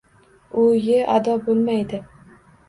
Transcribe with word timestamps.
O’yi 0.61 0.97
ado 1.17 1.35
bo’lmaydi. 1.51 2.01